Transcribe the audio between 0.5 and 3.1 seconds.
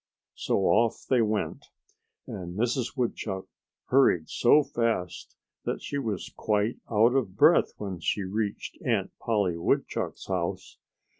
off they went. And Mrs.